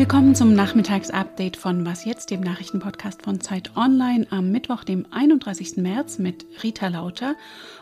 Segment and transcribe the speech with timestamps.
[0.00, 5.76] Willkommen zum Nachmittagsupdate von Was jetzt, dem Nachrichtenpodcast von Zeit Online am Mittwoch, dem 31.
[5.76, 7.34] März mit Rita Lauter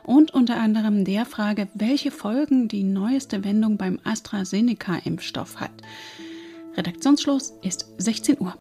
[0.03, 5.71] und unter anderem der Frage, welche Folgen die neueste Wendung beim AstraZeneca-Impfstoff hat.
[6.77, 8.57] Redaktionsschluss ist 16 Uhr.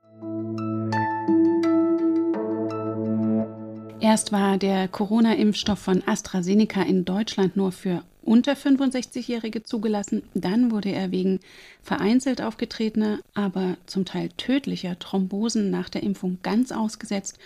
[3.99, 10.23] Erst war der Corona-Impfstoff von AstraZeneca in Deutschland nur für unter 65-Jährige zugelassen.
[10.33, 11.39] Dann wurde er wegen
[11.81, 17.39] vereinzelt aufgetretener, aber zum Teil tödlicher Thrombosen nach der Impfung ganz ausgesetzt.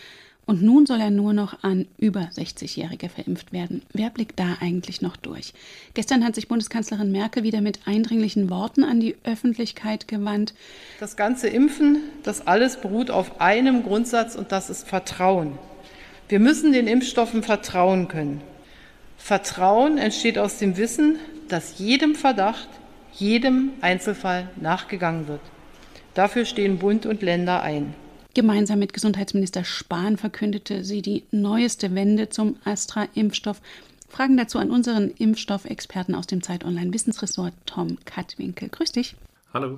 [0.47, 3.83] Und nun soll er nur noch an über 60-Jährige verimpft werden.
[3.93, 5.53] Wer blickt da eigentlich noch durch?
[5.93, 10.55] Gestern hat sich Bundeskanzlerin Merkel wieder mit eindringlichen Worten an die Öffentlichkeit gewandt.
[10.99, 15.59] Das ganze Impfen, das alles beruht auf einem Grundsatz und das ist Vertrauen.
[16.27, 18.41] Wir müssen den Impfstoffen vertrauen können.
[19.23, 21.17] Vertrauen entsteht aus dem Wissen,
[21.47, 22.67] dass jedem Verdacht,
[23.13, 25.41] jedem Einzelfall nachgegangen wird.
[26.15, 27.93] Dafür stehen Bund und Länder ein.
[28.33, 33.61] Gemeinsam mit Gesundheitsminister Spahn verkündete sie die neueste Wende zum Astra-Impfstoff.
[34.09, 38.69] Fragen dazu an unseren Impfstoffexperten aus dem Zeit Online Wissensressort Tom Kattwinkel.
[38.69, 39.15] Grüß dich.
[39.53, 39.77] Hallo.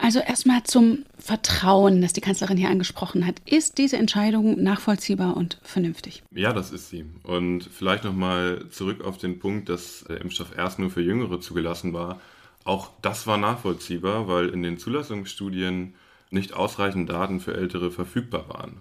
[0.00, 3.36] Also erstmal zum Vertrauen, das die Kanzlerin hier angesprochen hat.
[3.46, 6.22] Ist diese Entscheidung nachvollziehbar und vernünftig?
[6.32, 7.04] Ja, das ist sie.
[7.22, 11.92] Und vielleicht nochmal zurück auf den Punkt, dass der Impfstoff erst nur für Jüngere zugelassen
[11.92, 12.20] war.
[12.64, 15.94] Auch das war nachvollziehbar, weil in den Zulassungsstudien
[16.30, 18.80] nicht ausreichend Daten für Ältere verfügbar waren.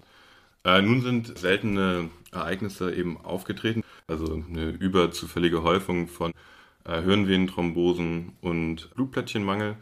[0.66, 6.32] Äh, nun sind seltene Ereignisse eben aufgetreten, also eine überzufällige Häufung von
[6.86, 9.76] äh, Hirnvenenthrombosen und Blutplättchenmangel.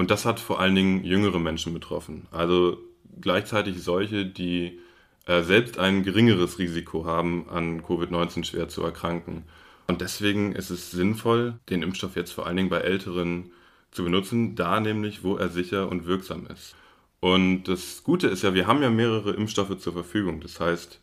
[0.00, 2.26] Und das hat vor allen Dingen jüngere Menschen betroffen.
[2.30, 2.78] Also
[3.20, 4.80] gleichzeitig solche, die
[5.26, 9.44] äh, selbst ein geringeres Risiko haben, an Covid-19 schwer zu erkranken.
[9.88, 13.50] Und deswegen ist es sinnvoll, den Impfstoff jetzt vor allen Dingen bei Älteren
[13.90, 16.76] zu benutzen, da nämlich, wo er sicher und wirksam ist.
[17.20, 20.40] Und das Gute ist ja, wir haben ja mehrere Impfstoffe zur Verfügung.
[20.40, 20.98] Das heißt,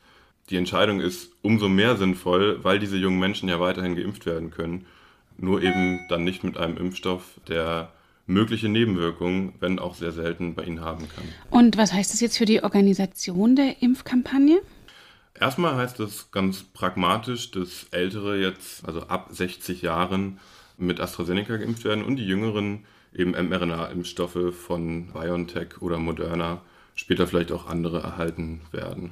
[0.50, 4.88] die Entscheidung ist umso mehr sinnvoll, weil diese jungen Menschen ja weiterhin geimpft werden können.
[5.38, 7.92] Nur eben dann nicht mit einem Impfstoff, der
[8.28, 11.26] mögliche Nebenwirkungen, wenn auch sehr selten, bei ihnen haben kann.
[11.50, 14.62] Und was heißt das jetzt für die Organisation der Impfkampagne?
[15.40, 20.40] Erstmal heißt es ganz pragmatisch, dass Ältere jetzt, also ab 60 Jahren,
[20.78, 22.86] mit AstraZeneca geimpft werden und die Jüngeren
[23.16, 26.62] eben mRNA-Impfstoffe von BioNTech oder Moderna,
[26.96, 29.12] später vielleicht auch andere erhalten werden.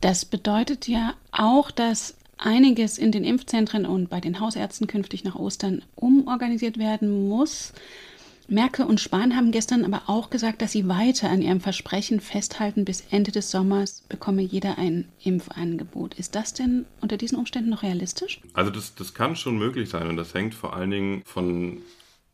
[0.00, 5.34] Das bedeutet ja auch, dass einiges in den Impfzentren und bei den Hausärzten künftig nach
[5.34, 7.72] Ostern umorganisiert werden muss.
[8.50, 12.86] Merkel und Spahn haben gestern aber auch gesagt, dass sie weiter an ihrem Versprechen festhalten,
[12.86, 16.14] bis Ende des Sommers bekomme jeder ein Impfangebot.
[16.14, 18.40] Ist das denn unter diesen Umständen noch realistisch?
[18.54, 21.82] Also das, das kann schon möglich sein und das hängt vor allen Dingen von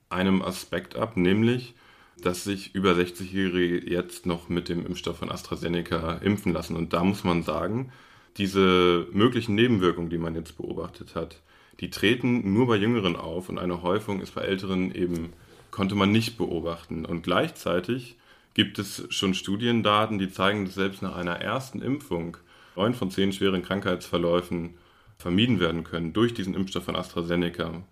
[0.09, 1.75] einem Aspekt ab, nämlich
[2.23, 6.77] dass sich über 60-Jährige jetzt noch mit dem Impfstoff von AstraZeneca impfen lassen.
[6.77, 7.93] Und da muss man sagen,
[8.37, 11.41] diese möglichen Nebenwirkungen, die man jetzt beobachtet hat,
[11.81, 15.33] die treten nur bei Jüngeren auf und eine Häufung ist bei Älteren eben,
[15.71, 17.05] konnte man nicht beobachten.
[17.05, 18.17] Und gleichzeitig
[18.55, 22.37] gibt es schon Studiendaten, die zeigen, dass selbst nach einer ersten Impfung
[22.77, 24.75] neun von zehn schweren Krankheitsverläufen
[25.19, 27.83] vermieden werden können durch diesen Impfstoff von AstraZeneca.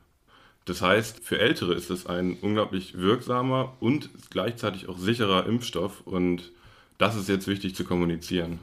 [0.65, 6.53] Das heißt, für Ältere ist es ein unglaublich wirksamer und gleichzeitig auch sicherer Impfstoff und
[6.99, 8.61] das ist jetzt wichtig zu kommunizieren.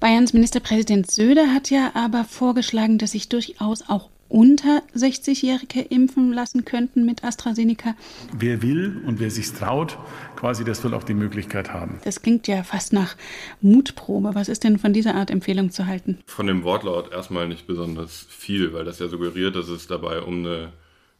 [0.00, 6.64] Bayerns Ministerpräsident Söder hat ja aber vorgeschlagen, dass sich durchaus auch unter 60-Jährige impfen lassen
[6.64, 7.94] könnten mit AstraZeneca.
[8.36, 9.98] Wer will und wer sich traut,
[10.36, 12.00] quasi, das soll auch die Möglichkeit haben.
[12.04, 13.16] Das klingt ja fast nach
[13.60, 14.34] Mutprobe.
[14.34, 16.18] Was ist denn von dieser Art Empfehlung zu halten?
[16.26, 20.38] Von dem Wortlaut erstmal nicht besonders viel, weil das ja suggeriert, dass es dabei um
[20.38, 20.72] eine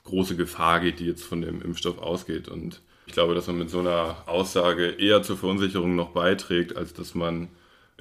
[0.05, 2.49] große Gefahr geht, die jetzt von dem Impfstoff ausgeht.
[2.49, 6.95] Und ich glaube, dass man mit so einer Aussage eher zur Verunsicherung noch beiträgt, als
[6.95, 7.49] dass man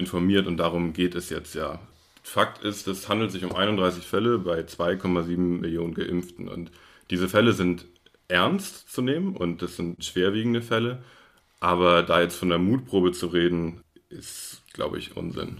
[0.02, 1.80] informiert und darum geht es jetzt ja.
[2.24, 6.72] Fakt ist, es handelt sich um 31 Fälle bei 2,7 Millionen Geimpften und
[7.10, 7.86] diese Fälle sind
[8.28, 11.04] ernst zu nehmen und das sind schwerwiegende Fälle,
[11.60, 15.60] aber da jetzt von der Mutprobe zu reden, ist, glaube ich, Unsinn.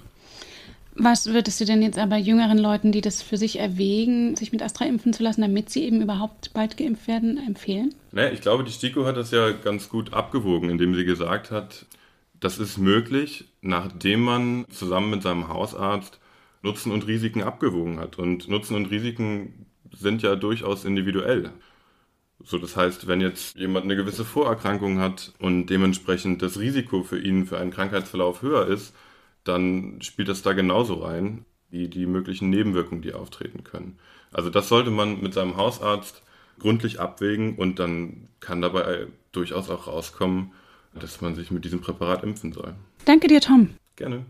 [0.96, 4.62] Was würdest du denn jetzt aber jüngeren Leuten, die das für sich erwägen, sich mit
[4.62, 7.96] Astra impfen zu lassen, damit sie eben überhaupt bald geimpft werden, empfehlen?
[8.12, 11.86] Naja, ich glaube, die STIKO hat das ja ganz gut abgewogen, indem sie gesagt hat,
[12.42, 16.20] das ist möglich, nachdem man zusammen mit seinem Hausarzt
[16.64, 18.18] Nutzen und Risiken abgewogen hat.
[18.20, 21.52] Und Nutzen und Risiken sind ja durchaus individuell.
[22.44, 27.20] So, das heißt, wenn jetzt jemand eine gewisse Vorerkrankung hat und dementsprechend das Risiko für
[27.20, 28.96] ihn für einen Krankheitsverlauf höher ist,
[29.44, 34.00] dann spielt das da genauso rein, wie die möglichen Nebenwirkungen, die auftreten können.
[34.32, 36.24] Also das sollte man mit seinem Hausarzt
[36.60, 40.54] gründlich abwägen und dann kann dabei durchaus auch rauskommen,
[40.94, 42.74] dass man sich mit diesem Präparat impfen soll.
[43.06, 43.70] Danke dir, Tom.
[43.96, 44.26] Gerne.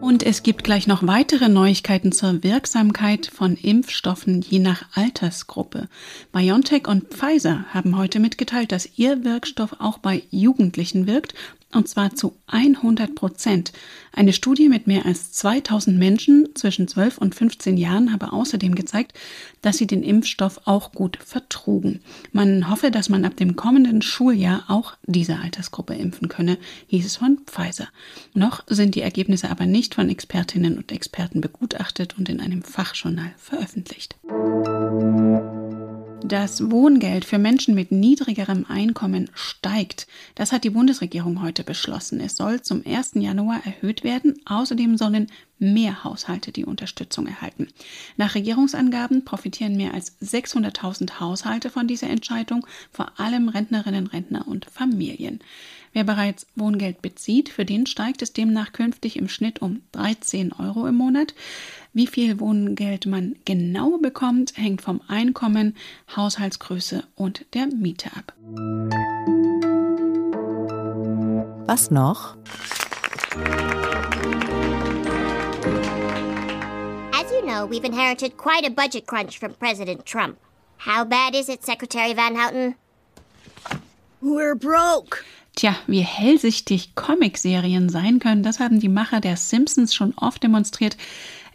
[0.00, 5.88] Und es gibt gleich noch weitere Neuigkeiten zur Wirksamkeit von Impfstoffen je nach Altersgruppe.
[6.32, 11.34] BioNTech und Pfizer haben heute mitgeteilt, dass ihr Wirkstoff auch bei Jugendlichen wirkt
[11.72, 13.72] und zwar zu 100 Prozent.
[14.12, 19.12] Eine Studie mit mehr als 2000 Menschen zwischen 12 und 15 Jahren habe außerdem gezeigt,
[19.62, 22.00] dass sie den Impfstoff auch gut vertrugen.
[22.32, 26.58] Man hoffe, dass man ab dem kommenden Schuljahr auch diese Altersgruppe impfen könne,
[26.88, 27.88] hieß es von Pfizer.
[28.34, 33.32] Noch sind die Ergebnisse aber nicht von Expertinnen und Experten begutachtet und in einem Fachjournal
[33.36, 34.16] veröffentlicht.
[36.22, 40.06] Das Wohngeld für Menschen mit niedrigerem Einkommen steigt.
[40.34, 42.20] Das hat die Bundesregierung heute beschlossen.
[42.20, 43.12] Es soll zum 1.
[43.14, 44.38] Januar erhöht werden.
[44.44, 45.28] Außerdem sollen
[45.60, 47.68] mehr Haushalte die Unterstützung erhalten.
[48.16, 54.64] Nach Regierungsangaben profitieren mehr als 600.000 Haushalte von dieser Entscheidung, vor allem Rentnerinnen, Rentner und
[54.64, 55.40] Familien.
[55.92, 60.86] Wer bereits Wohngeld bezieht, für den steigt es demnach künftig im Schnitt um 13 Euro
[60.86, 61.34] im Monat.
[61.92, 65.74] Wie viel Wohngeld man genau bekommt, hängt vom Einkommen,
[66.14, 68.34] Haushaltsgröße und der Miete ab.
[71.66, 72.36] Was noch?
[77.50, 80.38] Know, we've inherited quite a budget crunch from President Trump.
[80.78, 82.76] How bad is it, Secretary Van Houten?
[84.22, 85.24] We're broke.
[85.56, 90.96] Tja, wie hellsichtig Comicserien sein können, das haben die Macher der Simpsons schon oft demonstriert,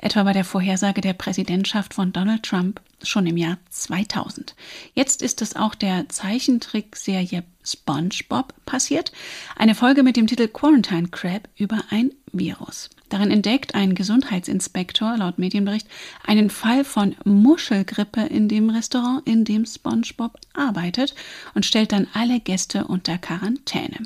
[0.06, 4.56] etwa bei der Vorhersage der Präsidentschaft von Donald Trump schon im Jahr 2000.
[4.94, 9.12] Jetzt ist es auch der Zeichentrickserie SpongeBob passiert,
[9.56, 12.92] eine Folge mit dem Titel Quarantine Crab über ein Virus.
[13.10, 15.88] Darin entdeckt ein Gesundheitsinspektor laut Medienbericht
[16.24, 21.16] einen Fall von Muschelgrippe in dem Restaurant, in dem SpongeBob arbeitet
[21.56, 24.06] und stellt dann alle Gäste unter Quarantäne.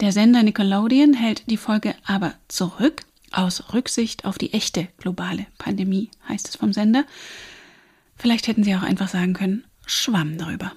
[0.00, 3.02] Der Sender Nickelodeon hält die Folge aber zurück,
[3.38, 7.04] aus Rücksicht auf die echte globale Pandemie, heißt es vom Sender.
[8.16, 10.72] Vielleicht hätten sie auch einfach sagen können, Schwamm drüber.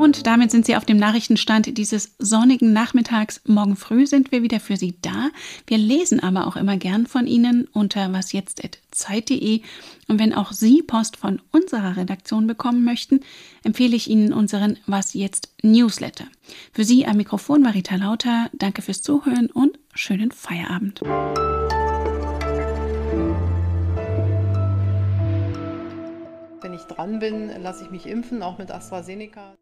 [0.00, 3.42] Und damit sind Sie auf dem Nachrichtenstand dieses sonnigen Nachmittags.
[3.44, 5.28] Morgen früh sind wir wieder für Sie da.
[5.66, 9.60] Wir lesen aber auch immer gern von Ihnen unter wasjetzt.zeit.de.
[10.08, 13.20] Und wenn auch Sie Post von unserer Redaktion bekommen möchten,
[13.62, 16.24] empfehle ich Ihnen unseren Was Jetzt Newsletter.
[16.72, 18.48] Für Sie am Mikrofon Marita Lauter.
[18.54, 21.02] Danke fürs Zuhören und schönen Feierabend.
[26.62, 29.52] Wenn ich dran bin, lasse ich mich impfen, auch mit AstraZeneca.